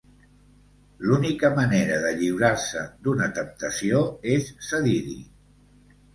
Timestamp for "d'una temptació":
3.05-4.01